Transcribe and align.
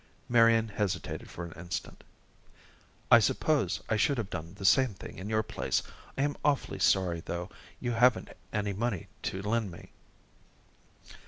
Marian 0.27 0.67
hesitated 0.69 1.29
for 1.29 1.45
an 1.45 1.51
instant. 1.51 2.03
"I 3.11 3.19
suppose 3.19 3.83
I 3.87 3.97
should 3.97 4.17
have 4.17 4.31
done 4.31 4.55
the 4.55 4.65
same 4.65 4.95
thing 4.95 5.19
in 5.19 5.29
your 5.29 5.43
place. 5.43 5.83
I 6.17 6.23
am 6.23 6.37
awfully 6.43 6.79
sorry, 6.79 7.19
though, 7.19 7.51
you 7.79 7.91
haven't 7.91 8.31
any 8.51 8.73
money 8.73 9.09
to 9.21 9.43
lend 9.43 9.69
me." 9.69 9.91